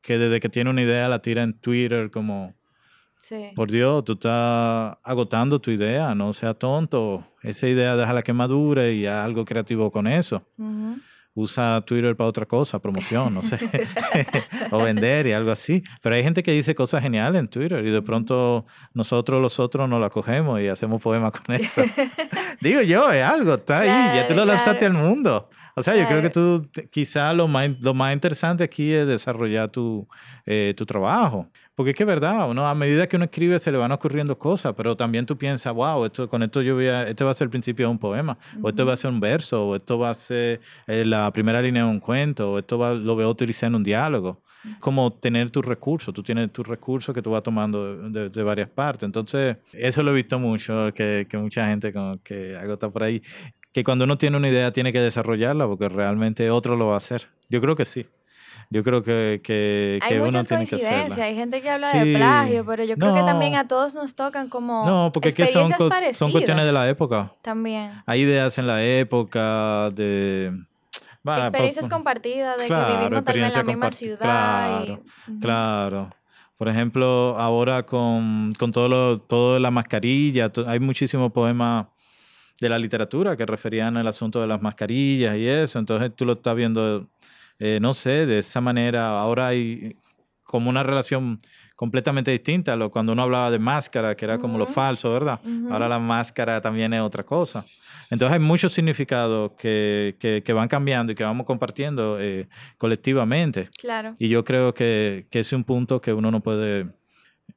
[0.01, 2.55] que desde que tiene una idea la tira en Twitter como,
[3.17, 3.51] sí.
[3.55, 7.25] por Dios, tú estás agotando tu idea, no sea tonto.
[7.41, 10.45] Esa idea déjala que madure y haz algo creativo con eso.
[11.33, 13.57] Usa Twitter para otra cosa, promoción, no sé,
[14.71, 15.81] o vender y algo así.
[16.01, 19.87] Pero hay gente que dice cosas geniales en Twitter y de pronto nosotros los otros
[19.87, 21.83] nos la cogemos y hacemos poemas con eso.
[22.59, 25.49] Digo yo, es algo, está ahí, ya tú lo lanzaste al mundo.
[25.75, 29.69] O sea, yo creo que tú, quizá lo más, lo más interesante aquí es desarrollar
[29.69, 30.07] tu,
[30.45, 31.47] eh, tu trabajo.
[31.75, 34.38] porque es que es verdad, uno, a medida que uno escribe se le van ocurriendo
[34.38, 37.34] cosas, pero también tú piensas, wow, esto, con esto yo voy a, este va a
[37.34, 39.97] ser el principio de un poema, o esto va a ser un verso, o esto
[39.97, 43.23] va a ser eh, la primera línea de un cuento, o esto va, lo voy
[43.23, 44.41] a utilizar en un diálogo.
[44.79, 48.69] Como tener tus recursos, tú tienes tus recursos que tú vas tomando de, de varias
[48.69, 49.07] partes.
[49.07, 53.23] Entonces, eso lo he visto mucho, que, que mucha gente como que agota por ahí,
[53.73, 56.97] que cuando uno tiene una idea tiene que desarrollarla porque realmente otro lo va a
[56.97, 57.29] hacer.
[57.49, 58.07] Yo creo que sí.
[58.69, 62.15] Yo creo que, que, hay muchas uno tiene que coincidencias, hay gente que habla de
[62.15, 65.45] plagio, pero yo creo que también a todos nos tocan como No, porque es que
[65.47, 65.69] son,
[66.13, 67.34] son cuestiones de la época.
[67.41, 68.01] También.
[68.05, 70.57] Hay ideas en la época de...
[71.25, 74.19] experiencias compartidas, de que vivimos tal vez en la misma ciudad.
[74.19, 75.03] Claro,
[75.41, 76.10] claro.
[76.55, 81.88] Por ejemplo, ahora con, con todo, lo, todo la mascarilla, hay muchísimos poemas
[82.62, 85.80] de la literatura que referían al asunto de las mascarillas y eso.
[85.80, 87.10] Entonces tú lo estás viendo
[87.63, 89.95] eh, no sé, de esa manera ahora hay
[90.41, 91.39] como una relación
[91.76, 95.39] completamente distinta lo cuando uno hablaba de máscara, que era como lo falso, ¿verdad?
[95.69, 97.63] Ahora la máscara también es otra cosa.
[98.10, 102.47] Entonces hay muchos significados que, que, van cambiando y que vamos compartiendo eh,
[102.80, 103.69] colectivamente.
[103.78, 104.15] Claro.
[104.17, 106.88] Y yo creo que, que es un punto que uno no puede...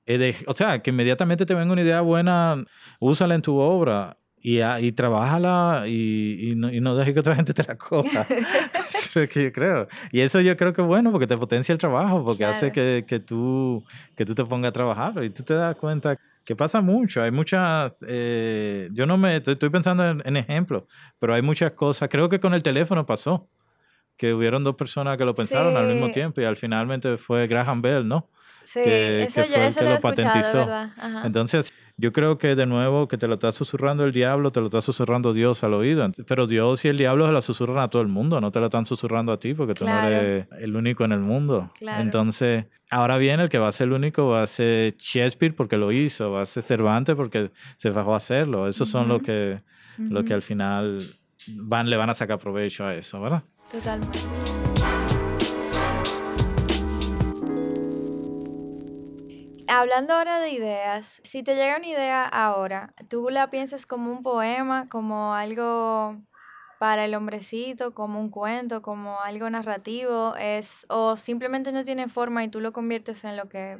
[0.05, 2.62] Eh, o sea, que inmediatamente te venga una idea buena,
[3.01, 7.35] úsala en tu obra y, y trabájala y, y, no, y no dejes que otra
[7.37, 8.26] gente te la coja.
[8.88, 9.88] eso es que yo creo.
[10.12, 13.07] Y eso yo creo que es bueno porque te potencia el trabajo, porque hace que,
[13.09, 13.83] que, tú,
[14.14, 17.22] que tú te pongas a trabajar y tú te das cuenta que pasa mucho.
[17.22, 20.83] Hay muchas, eh, yo no me, estoy, pensando en, ejemplos,
[21.18, 22.11] pero hay muchas cosas.
[22.11, 23.48] Creo que con el teléfono pasó,
[24.18, 27.80] que hubieron dos personas que lo pensaron al mismo tiempo y al finalmente fue Graham
[27.80, 28.28] Bell, ¿no?
[28.62, 30.66] Sí, eso, yo, eso lo, he patentizó.
[31.24, 34.66] Entonces, yo creo que de nuevo que te lo está susurrando el diablo, te lo
[34.66, 36.11] está susurrando Dios al oído.
[36.26, 38.66] Pero Dios y el diablo se lo susurran a todo el mundo, no te lo
[38.66, 41.70] están susurrando a ti porque tú no eres el único en el mundo.
[41.80, 45.76] Entonces, ahora viene el que va a ser el único, va a ser Shakespeare porque
[45.76, 48.66] lo hizo, va a ser Cervantes porque se fajó a hacerlo.
[48.66, 49.61] Esos son los que,
[49.98, 53.44] lo que al final van, le van a sacar provecho a eso, ¿verdad?
[53.70, 54.18] Totalmente.
[59.77, 64.23] Hablando ahora de ideas, si te llega una idea ahora, ¿tú la piensas como un
[64.23, 66.17] poema, como algo
[66.79, 72.45] para el hombrecito, como un cuento, como algo narrativo, es o simplemente no tiene forma
[72.45, 73.79] y tú lo conviertes en lo que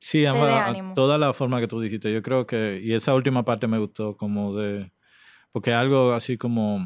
[0.00, 0.94] Sí, te ánimo?
[0.94, 4.16] toda la forma que tú dijiste, yo creo que y esa última parte me gustó
[4.16, 4.90] como de
[5.52, 6.80] porque algo así como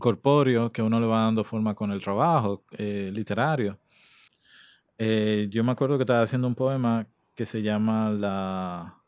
[0.00, 3.78] corpóreo que uno le va dando forma con el trabajo eh, literario.
[5.04, 9.02] Eh, yo me acuerdo que estaba haciendo un poema que se llama la,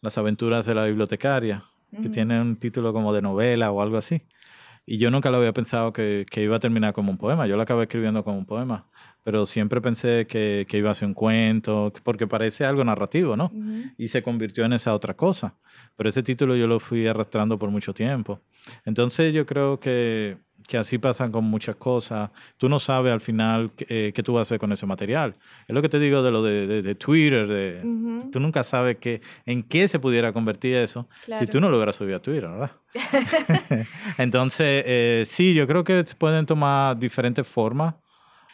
[0.00, 1.64] Las aventuras de la bibliotecaria,
[2.00, 4.22] que tiene un título como de novela o algo así.
[4.86, 7.48] Y yo nunca lo había pensado que, que, iba a terminar como un poema.
[7.48, 8.86] Yo lo acabé escribiendo como un poema.
[9.30, 13.52] Pero siempre pensé que, que iba a ser un cuento, porque parece algo narrativo, ¿no?
[13.96, 15.54] Y se convirtió en esa otra cosa.
[15.94, 18.40] Pero ese título yo lo fui arrastrando por mucho tiempo.
[18.84, 20.36] Entonces yo creo que
[20.70, 22.30] que así pasan con muchas cosas.
[22.56, 25.34] Tú no sabes al final qué, eh, tú vas a hacer con ese material.
[25.66, 27.48] Es lo que te digo de lo de, de, Twitter.
[27.48, 27.80] De,
[28.30, 31.08] Tú nunca sabes que, en qué se pudiera convertir eso
[31.40, 32.70] si tú no lo hubieras subido a Twitter, ¿verdad?
[34.18, 37.94] Entonces, eh, sí, yo creo que pueden tomar diferentes formas.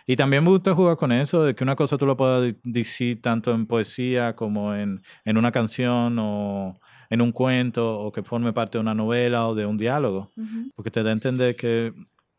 [0.07, 3.21] Y también me gusta jugar con eso, de que una cosa tú lo puedas decir
[3.21, 6.79] tanto en poesía como en, en una canción o
[7.11, 10.33] en un cuento o que forme parte de una novela o de un diálogo,
[10.77, 11.93] porque te da a entender que,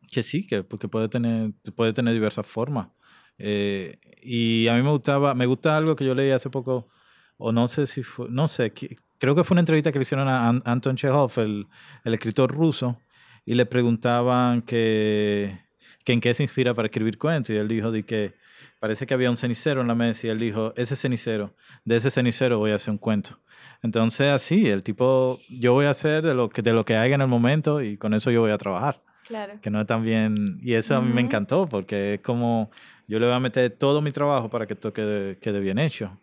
[0.10, 2.88] que sí, que porque puede tener, puede tener diversas formas.
[3.38, 6.88] Eh, y a mí me gustaba, me gusta algo que yo leí hace poco,
[7.38, 8.74] o no sé si fue, no sé,
[9.18, 11.68] creo que fue una entrevista que le hicieron a Anton Chekhov, el,
[12.06, 12.98] el escritor ruso,
[13.46, 15.67] y le preguntaban que,
[16.08, 18.34] que en qué se inspira para escribir cuentos, y él dijo de que
[18.80, 22.10] parece que había un cenicero en la mesa, y él dijo, ese cenicero, de ese
[22.10, 23.38] cenicero voy a hacer un cuento.
[23.84, 27.16] Entonces, así, el tipo, yo voy a hacer de lo que, de lo que haya
[27.16, 29.02] en el momento y con eso yo voy a trabajar.
[29.28, 29.60] Claro.
[29.62, 30.60] Que no es tan bien.
[30.62, 32.72] Y eso a mí me encantó porque es como
[33.10, 36.18] yo le voy a meter todo mi trabajo para que esto quede, quede bien hecho.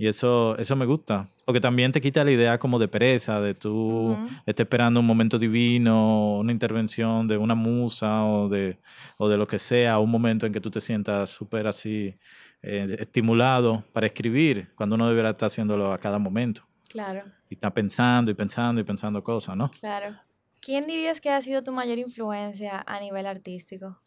[0.00, 1.28] Y eso, eso me gusta.
[1.44, 5.38] Porque también te quita la idea como de pereza, de tú estar esperando un momento
[5.38, 8.78] divino, una intervención de una musa o de,
[9.18, 12.16] o de lo que sea, un momento en que tú te sientas súper así
[12.62, 16.66] eh, estimulado para escribir, cuando uno debería estar haciéndolo a cada momento.
[16.88, 17.22] Claro.
[17.50, 19.70] Y está pensando y pensando y pensando cosas, ¿no?
[19.80, 20.16] Claro.
[20.62, 24.00] ¿Quién dirías que ha sido tu mayor influencia a nivel artístico?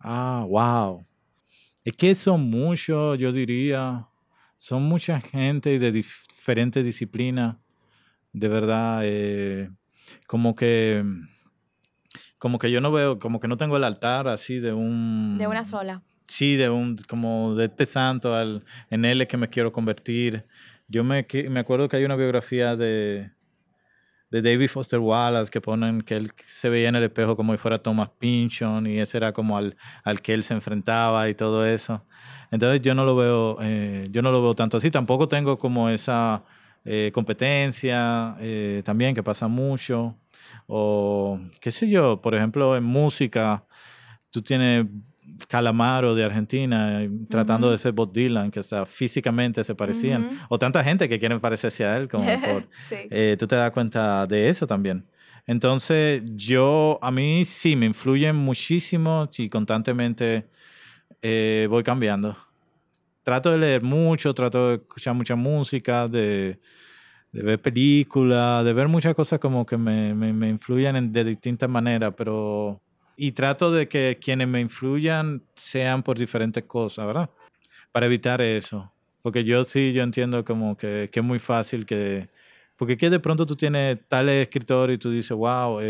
[0.00, 1.06] Ah, wow.
[1.82, 4.06] Es que son muchos, yo diría,
[4.60, 7.56] son mucha gente de diferentes disciplinas.
[8.34, 9.70] De verdad, eh,
[10.26, 11.02] como que
[12.36, 15.38] como que yo no veo, como que no tengo el altar así de un...
[15.38, 16.02] De una sola.
[16.26, 20.46] sí, de un, como de este santo al, en él es que me quiero convertir.
[20.88, 23.30] Yo me, me acuerdo que hay una biografía de,
[24.30, 27.58] de David Foster Wallace que ponen que él se veía en el espejo como si
[27.58, 31.64] fuera Thomas Pynchon y ese era como al, al que él se enfrentaba y todo
[31.64, 32.04] eso.
[32.50, 34.90] Entonces yo no lo veo, eh, yo no lo veo tanto así.
[34.90, 36.42] Tampoco tengo como esa
[36.84, 40.16] eh, competencia eh, también que pasa mucho.
[40.66, 43.64] O qué sé yo, por ejemplo, en música,
[44.30, 44.86] tú tienes
[45.48, 50.30] Calamaro de Argentina tratando de ser Bob Dylan, que hasta físicamente se parecían.
[50.48, 54.48] O tanta gente que quiere parecerse a él, como por, tú te das cuenta de
[54.48, 55.06] eso también.
[55.46, 60.48] Entonces, yo, a mí sí, me influyen muchísimo y constantemente
[61.22, 62.36] eh, voy cambiando.
[63.22, 66.58] Trato de leer mucho, trato de escuchar mucha música, de,
[67.32, 72.80] ver películas, de ver muchas cosas como que me, me, influyen de distintas maneras, pero...
[73.16, 77.28] Y trato de que quienes me influyan sean por diferentes cosas, ¿verdad?
[77.92, 78.90] Para evitar eso.
[79.20, 82.30] Porque yo sí, yo entiendo como que, que es muy fácil que...
[82.76, 85.80] Porque que de pronto tú tienes tal escritor y tú dices, wow,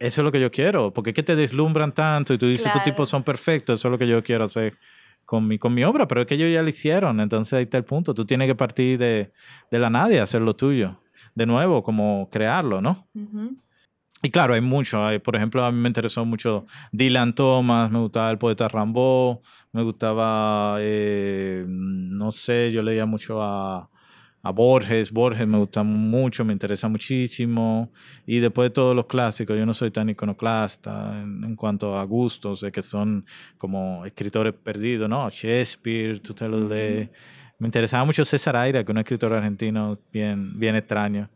[0.00, 2.66] eso es lo que yo quiero, porque es que te deslumbran tanto y tú dices,
[2.66, 4.78] estos tipos son perfectos, eso es lo que yo quiero hacer
[5.26, 7.76] con mi, con mi obra, pero es que ellos ya lo hicieron, entonces ahí está
[7.76, 9.30] el punto, tú tienes que partir de,
[9.70, 11.00] de la nadie, hacer lo tuyo,
[11.34, 13.06] de nuevo, como crearlo, ¿no?
[14.22, 17.98] Y claro, hay mucho, hay, por ejemplo, a mí me interesó mucho Dylan Thomas, me
[17.98, 23.90] gustaba el poeta Rambo, me gustaba, eh, no sé, yo leía mucho a
[24.42, 25.10] a Borges.
[25.10, 27.90] Borges me gusta mucho, me interesa muchísimo.
[28.26, 32.60] Y después de todos los clásicos, yo no soy tan iconoclasta en, cuanto a gustos,
[32.60, 33.24] de que son
[33.58, 35.28] como escritores perdidos, ¿no?
[35.30, 37.10] Shakespeare, tú te lo lees.
[37.58, 41.28] Me interesaba mucho César Aira, que es un escritor argentino bien, bien extraño.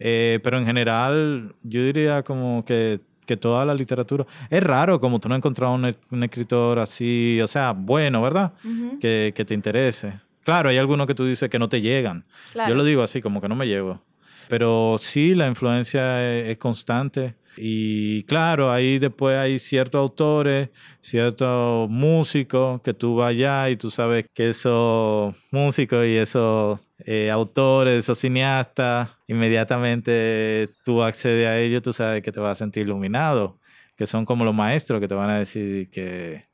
[0.00, 4.26] Eh, pero en general, yo diría como que, que, toda la literatura.
[4.50, 8.52] Es raro como tú no has encontrado un, un escritor así, o sea, bueno, ¿verdad?
[9.00, 10.27] que, que te interese.
[10.48, 12.24] Claro, hay algunos que tú dices que no te llegan.
[12.54, 14.02] Yo lo digo así, como que no me llevo.
[14.48, 17.34] Pero sí, la influencia es, constante.
[17.58, 20.70] Y claro, ahí después hay ciertos autores,
[21.02, 27.30] ciertos músicos que tú vas allá y tú sabes que esos músicos y esos eh,
[27.30, 32.86] autores, esos cineastas, inmediatamente tú accedes a ellos, tú sabes que te vas a sentir
[32.86, 33.58] iluminado,
[33.96, 36.47] que son como los maestros que te van a decir que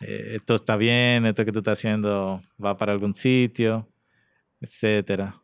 [0.00, 3.88] eh, esto está bien, esto que tú estás haciendo va para algún sitio,
[4.60, 5.40] etcétera.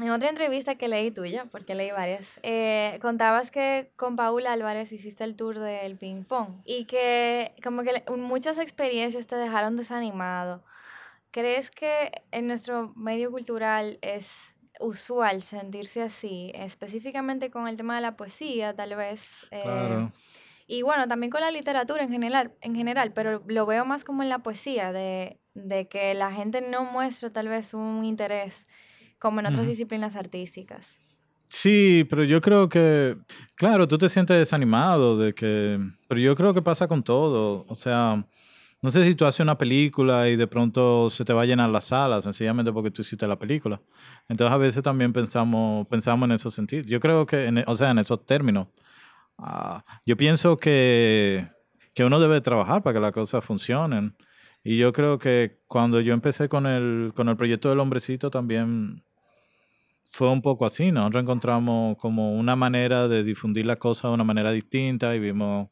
[0.00, 4.90] En otra entrevista que leí tuya, porque leí varias, eh, contabas que con Paula Álvarez
[4.90, 10.64] hiciste el tour del ping pong y que como que muchas experiencias te dejaron desanimado.
[11.30, 18.02] ¿Crees que en nuestro medio cultural es usual sentirse así, específicamente con el tema de
[18.02, 19.46] la poesía, tal vez?
[19.50, 20.12] Eh, claro.
[20.72, 24.22] Y bueno, también con la literatura en general, en general pero lo veo más como
[24.22, 25.38] en la poesía, de,
[25.90, 28.66] que la gente no muestra tal vez un interés
[29.18, 30.98] como en otras disciplinas artísticas.
[31.48, 33.18] Sí, pero yo creo que,
[33.54, 37.74] claro, tú te sientes desanimado de que, pero yo creo que pasa con todo, o
[37.74, 38.24] sea,
[38.80, 41.68] no sé si tú haces una película y de pronto se te va a llenar
[41.68, 43.82] la sala, sencillamente porque tú hiciste la película.
[44.26, 46.86] Entonces a veces también pensamos, pensamos en esos sentidos.
[46.86, 48.68] Yo creo que, en, o sea, en esos términos.
[49.44, 51.48] Ah, yo pienso que,
[51.94, 54.16] que, uno debe trabajar para que las cosas funcionen.
[54.62, 59.02] Y yo creo que cuando yo empecé con el, con el proyecto del hombrecito también
[60.10, 61.00] fue un poco así, ¿no?
[61.00, 65.70] Nosotros encontramos como una manera de difundir las cosas de una manera distinta y vimos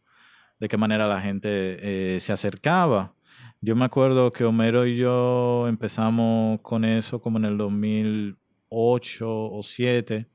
[0.59, 3.15] de qué manera la gente eh, se acercaba.
[3.61, 9.57] Yo me acuerdo que Homero y yo empezamos con eso como en el 2008 o
[9.59, 10.27] 2007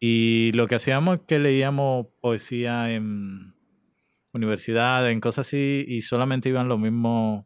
[0.00, 3.54] y lo que hacíamos es que leíamos poesía en
[4.32, 7.44] universidades, en cosas así, y solamente iban los mismos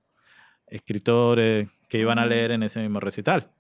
[0.69, 3.51] escritores que iban a leer en ese mismo recital.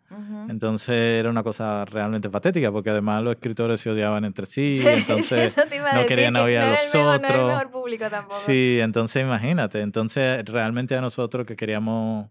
[0.48, 5.56] Entonces era una cosa realmente patética, porque además los escritores se odiaban entre sí, entonces
[5.92, 7.36] no querían oír a los otros.
[7.36, 8.40] No mejor público tampoco.
[8.46, 12.28] Sí, entonces imagínate, entonces realmente a nosotros que queríamos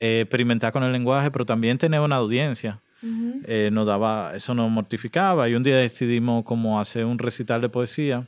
[0.00, 2.82] eh, experimentar con el lenguaje, pero también tener una audiencia.
[3.02, 7.68] Eh, nos daba, eso nos mortificaba y un día decidimos como hacer un recital de
[7.68, 8.26] poesía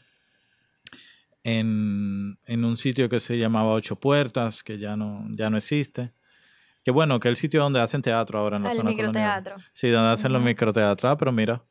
[1.43, 6.13] en, en, un sitio que se llamaba Ocho Puertas, que ya no, ya no existe.
[6.85, 9.57] Que bueno, que es el sitio donde hacen teatro ahora en la el zona microteatro.
[9.73, 11.11] Sí, donde hacen los microteatros.
[11.11, 11.63] Ah, pero mira,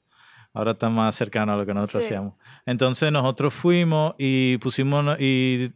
[0.54, 2.34] ahora está más cercano a lo que nosotros hacíamos.
[2.68, 5.72] Entonces nosotros fuimos y pusimos y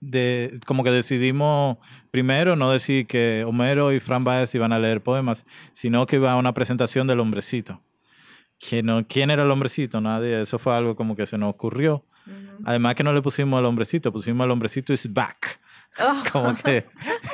[0.00, 1.78] de, como que decidimos
[2.12, 6.30] primero no decir que Homero y Fran Baez iban a leer poemas, sino que iba
[6.30, 7.82] a una presentación del hombrecito.
[8.60, 10.00] Que no, ¿Quién era el hombrecito?
[10.00, 10.40] Nadie.
[10.40, 12.04] Eso fue algo como que se nos ocurrió.
[12.64, 15.60] Además que no le pusimos al hombrecito, pusimos al hombrecito is back.
[15.98, 16.22] Oh.
[16.32, 16.86] como que...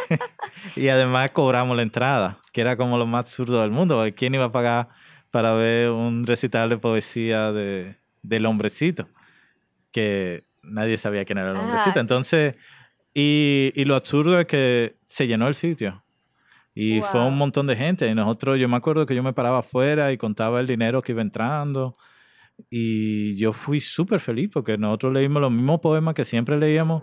[0.77, 4.45] y además cobramos la entrada, que era como lo más absurdo del mundo, ¿quién iba
[4.45, 4.89] a pagar
[5.31, 9.09] para ver un recital de poesía de, del hombrecito?
[9.91, 11.61] Que nadie sabía quién era el Ah.
[11.61, 12.01] hombrecito.
[12.01, 12.57] Entonces,
[13.15, 16.03] y, y lo absurdo es que se llenó el sitio.
[16.75, 18.09] Y fue un montón de gente.
[18.09, 21.13] Y nosotros, yo me acuerdo que yo me paraba afuera y contaba el dinero que
[21.13, 21.93] iba entrando.
[22.71, 27.03] Y yo fui súper feliz porque nosotros leímos los mismos poemas que siempre leíamos,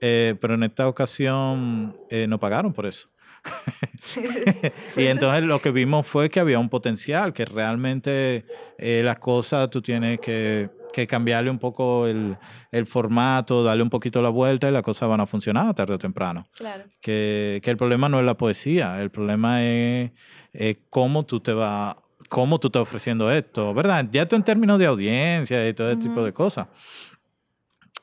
[0.00, 3.10] eh, pero en esta ocasión eh, nos pagaron por eso.
[4.96, 8.44] y entonces lo que vimos fue que había un potencial, que realmente
[8.78, 12.36] eh, las cosas tú tienes que, que cambiarle un poco el,
[12.70, 15.98] el formato, darle un poquito la vuelta y las cosas van a funcionar tarde o
[15.98, 16.84] temprano Claro.
[17.00, 20.12] que, que el problema no es la poesía, el problema es,
[20.52, 21.96] es cómo tú te vas
[22.28, 24.06] cómo tú estás ofreciendo esto, ¿verdad?
[24.10, 26.66] Ya tú en términos de audiencia y todo ese tipo de cosas.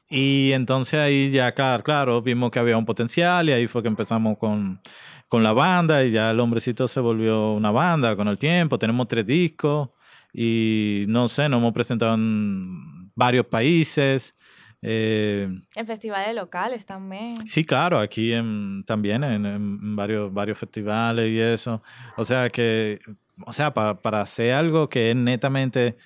[0.09, 3.87] Y entonces ahí ya, claro, claro, vimos que había un potencial y ahí fue que
[3.89, 4.81] empezamos con,
[5.27, 8.79] con la banda y ya el hombrecito se volvió una banda con el tiempo.
[8.79, 9.89] Tenemos tres discos
[10.33, 14.33] y no sé, nos hemos presentado en varios países.
[14.81, 17.45] Eh, En festivales locales también.
[17.47, 21.83] Sí, claro, aquí en- también en, en varios, varios festivales y eso.
[22.17, 22.99] O sea que,
[23.45, 25.97] o sea, para, para hacer algo que es netamente,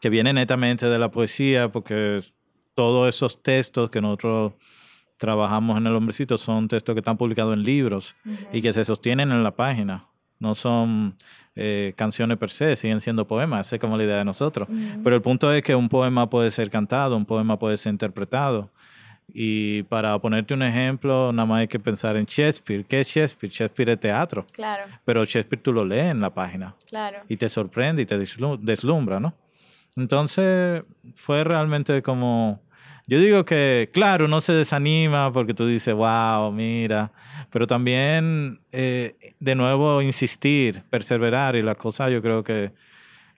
[0.00, 2.20] que viene netamente de la poesía, porque
[2.74, 4.52] todos esos textos que nosotros
[5.18, 8.14] trabajamos en el hombrecito son textos que están publicados en libros
[8.52, 10.06] y que se sostienen en la página.
[10.38, 11.16] No son
[11.54, 14.66] eh, canciones per se, siguen siendo poemas, esa es como la idea de nosotros.
[15.04, 18.68] Pero el punto es que un poema puede ser cantado, un poema puede ser interpretado.
[19.34, 22.84] Y para ponerte un ejemplo, nada más hay que pensar en Shakespeare.
[22.84, 23.52] ¿Qué es Shakespeare?
[23.52, 27.20] Shakespeare es teatro, Claro, pero Shakespeare tú lo lees en la página claro.
[27.28, 29.32] y te sorprende y te deslu- deslumbra, ¿no?
[29.96, 30.82] Entonces
[31.14, 32.60] fue realmente como...
[33.08, 37.12] Yo digo que, claro, uno se desanima porque tú dices, wow, mira,
[37.50, 42.72] pero también, eh, de nuevo, insistir, perseverar y las cosas yo creo que,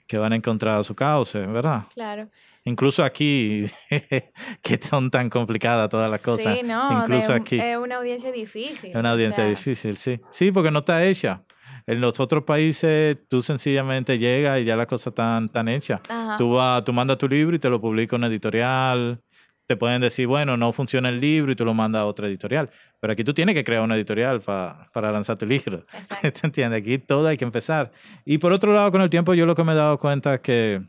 [0.06, 1.84] que van a encontrar su cauce, ¿verdad?
[1.94, 2.28] Claro.
[2.64, 3.64] Incluso aquí,
[4.62, 6.54] que son tan complicadas todas las cosas.
[6.56, 7.58] Sí, no, Incluso de- aquí.
[7.58, 8.90] es una audiencia difícil.
[8.90, 10.20] Es una o audiencia sea, difícil, sí.
[10.30, 11.42] Sí, porque no está hecha.
[11.86, 16.00] En los otros países tú sencillamente llegas y ya las cosas están, tan hechas.
[16.38, 19.20] Tú, vas, tú mandas tu libro y te lo publica una editorial.
[19.66, 22.70] Te pueden decir, bueno, no funciona el libro y tú lo mandas a otra editorial.
[23.00, 25.82] Pero aquí tú tienes que crear una editorial pa- para lanzar tu libro.
[25.94, 26.32] Exacto.
[26.32, 26.80] ¿Te entiendes?
[26.80, 27.90] Aquí todo hay que empezar.
[28.24, 30.40] Y por otro lado, con el tiempo yo lo que me he dado cuenta es
[30.40, 30.82] que,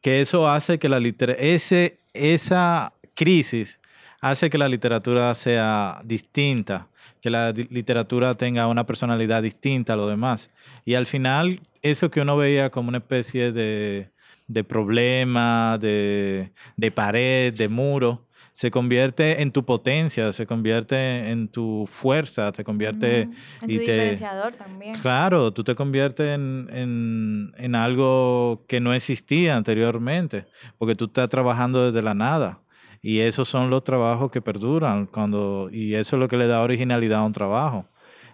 [0.00, 3.80] que eso hace que la literatura, ese, esa crisis
[4.20, 6.88] hace que la literatura sea distinta,
[7.20, 10.50] que la literatura tenga una personalidad distinta a lo demás.
[10.84, 14.10] Y al final, eso que uno veía como una especie de,
[14.46, 21.48] de problema, de, de pared, de muro, se convierte en tu potencia, se convierte en
[21.48, 23.22] tu fuerza, se convierte...
[23.22, 24.98] En tu y te- diferenciador también.
[25.02, 30.46] Claro, tú te conviertes en, en, en algo que no existía anteriormente,
[30.78, 32.60] porque tú estás trabajando desde la nada.
[33.08, 36.62] Y esos son los trabajos que perduran, cuando, y eso es lo que le da
[36.62, 37.86] originalidad a un trabajo.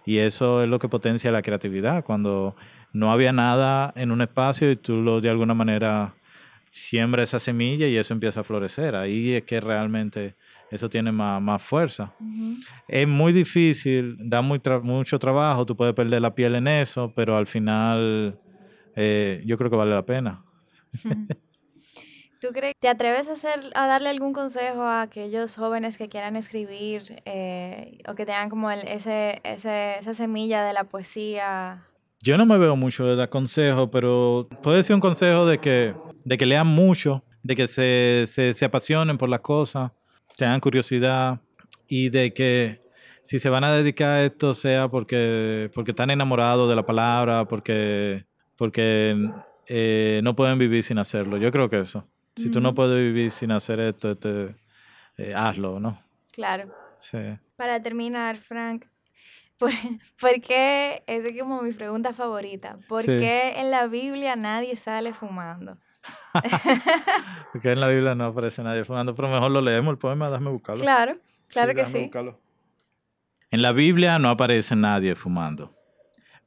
[0.03, 2.55] Y eso es lo que potencia la creatividad, cuando
[2.91, 6.15] no había nada en un espacio y tú lo de alguna manera
[6.71, 8.95] siembra esa semilla y eso empieza a florecer.
[8.95, 10.33] Ahí es que realmente
[10.71, 12.11] eso tiene más, más fuerza.
[12.87, 17.13] Es muy difícil, da muy tra- mucho trabajo, tú puedes perder la piel en eso,
[17.15, 18.39] pero al final
[18.95, 20.41] eh, yo creo que vale la pena.
[22.43, 26.35] ¿Tú crees te atreves a hacer a darle algún consejo a aquellos jóvenes que quieran
[26.35, 31.85] escribir eh, o que tengan como el, ese, ese, esa semilla de la poesía?
[32.21, 35.95] Yo no me veo mucho de dar consejo, pero puede ser un consejo de que,
[36.25, 39.93] de que lean mucho, de que se, se, se apasionen por las cosas,
[40.35, 41.39] tengan curiosidad
[41.87, 42.81] y de que
[43.21, 47.45] si se van a dedicar a esto sea porque, porque están enamorados de la palabra,
[47.45, 48.25] porque,
[48.57, 49.31] porque
[49.69, 51.37] eh, no pueden vivir sin hacerlo.
[51.37, 52.05] Yo creo que eso.
[52.35, 52.75] Si tú no Ujú.
[52.75, 54.55] puedes vivir sin hacer esto, este,
[55.17, 56.01] eh, hazlo, ¿no?
[56.31, 56.73] Claro.
[56.97, 57.17] Sí.
[57.55, 58.85] Para terminar, Frank,
[59.57, 59.71] ¿por,
[60.19, 63.07] por qué, esa es como mi pregunta favorita, ¿por Sí.
[63.07, 65.77] qué en la Biblia nadie sale fumando?
[67.53, 70.49] Porque en la Biblia no aparece nadie fumando, pero mejor lo leemos el poema, déjame
[70.49, 70.81] buscarlo.
[70.81, 71.15] Claro,
[71.47, 71.99] claro que sí.
[71.99, 72.39] buscarlo.
[73.51, 75.75] En la Biblia no aparece nadie fumando.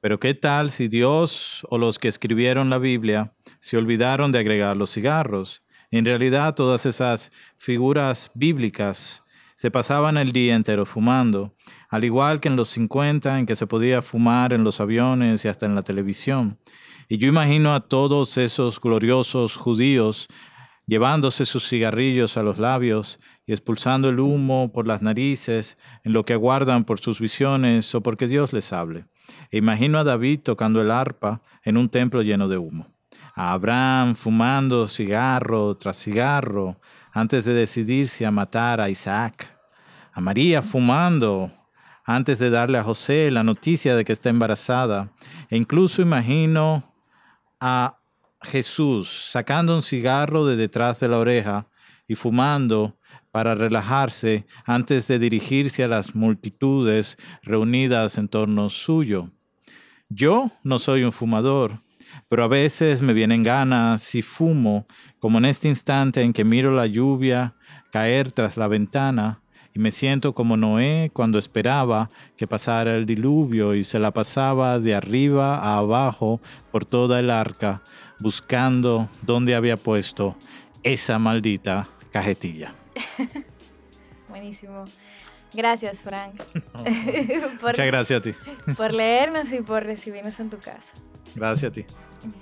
[0.00, 4.76] Pero ¿qué tal si Dios o los que escribieron la Biblia se olvidaron de agregar
[4.76, 5.62] los cigarros?
[5.96, 9.24] En realidad todas esas figuras bíblicas
[9.56, 11.54] se pasaban el día entero fumando,
[11.88, 15.48] al igual que en los 50 en que se podía fumar en los aviones y
[15.48, 16.58] hasta en la televisión.
[17.08, 20.28] Y yo imagino a todos esos gloriosos judíos
[20.86, 26.24] llevándose sus cigarrillos a los labios y expulsando el humo por las narices en lo
[26.24, 29.06] que aguardan por sus visiones o porque Dios les hable.
[29.50, 32.95] E imagino a David tocando el arpa en un templo lleno de humo.
[33.38, 36.80] A Abraham fumando cigarro tras cigarro
[37.12, 39.54] antes de decidirse a matar a Isaac.
[40.14, 41.52] A María fumando
[42.06, 45.12] antes de darle a José la noticia de que está embarazada.
[45.50, 46.94] E incluso imagino
[47.60, 47.98] a
[48.40, 51.66] Jesús sacando un cigarro de detrás de la oreja
[52.08, 52.96] y fumando
[53.32, 59.30] para relajarse antes de dirigirse a las multitudes reunidas en torno suyo.
[60.08, 61.82] Yo no soy un fumador,
[62.28, 64.86] pero a veces me vienen ganas y fumo,
[65.18, 67.54] como en este instante en que miro la lluvia
[67.90, 69.40] caer tras la ventana
[69.76, 72.08] y me siento como Noé cuando esperaba
[72.38, 76.40] que pasara el diluvio y se la pasaba de arriba a abajo
[76.72, 77.82] por toda el arca,
[78.18, 80.34] buscando dónde había puesto
[80.82, 82.74] esa maldita cajetilla.
[84.30, 84.86] Buenísimo.
[85.52, 86.40] Gracias, Frank.
[87.62, 88.32] Muchas gracias a ti.
[88.76, 90.94] por leernos y por recibirnos en tu casa.
[91.34, 91.84] Gracias a ti.
[92.26, 92.32] Yo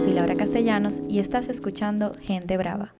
[0.00, 2.94] soy Laura Castellanos y estás escuchando Gente Brava.